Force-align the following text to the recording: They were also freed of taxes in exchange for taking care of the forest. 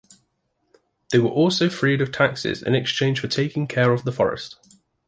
They 1.11 1.19
were 1.19 1.29
also 1.29 1.69
freed 1.69 2.01
of 2.01 2.11
taxes 2.11 2.63
in 2.63 2.73
exchange 2.73 3.19
for 3.19 3.27
taking 3.27 3.67
care 3.67 3.91
of 3.93 4.03
the 4.03 4.11
forest. 4.11 4.55